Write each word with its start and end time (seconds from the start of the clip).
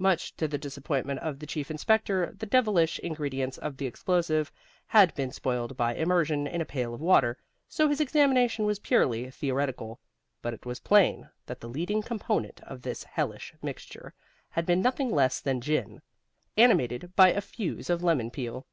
Much 0.00 0.34
to 0.34 0.48
the 0.48 0.58
disappointment 0.58 1.20
of 1.20 1.38
the 1.38 1.46
chief 1.46 1.70
inspector, 1.70 2.34
the 2.36 2.44
devilish 2.44 2.98
ingredients 3.04 3.56
of 3.56 3.76
the 3.76 3.86
explosive 3.86 4.50
had 4.88 5.14
been 5.14 5.30
spoiled 5.30 5.76
by 5.76 5.94
immersion 5.94 6.44
in 6.44 6.60
a 6.60 6.64
pail 6.64 6.92
of 6.92 7.00
water, 7.00 7.38
so 7.68 7.88
his 7.88 8.00
examination 8.00 8.64
was 8.66 8.80
purely 8.80 9.30
theoretical; 9.30 10.00
but 10.42 10.52
it 10.52 10.66
was 10.66 10.80
plain 10.80 11.28
that 11.46 11.60
the 11.60 11.68
leading 11.68 12.02
component 12.02 12.60
of 12.64 12.82
this 12.82 13.04
hellish 13.04 13.54
mixture 13.62 14.12
had 14.48 14.66
been 14.66 14.82
nothing 14.82 15.08
less 15.12 15.38
than 15.40 15.60
gin, 15.60 16.02
animated 16.56 17.12
by 17.14 17.28
a 17.30 17.40
fuse 17.40 17.88
of 17.88 18.02
lemon 18.02 18.28
peel. 18.32 18.66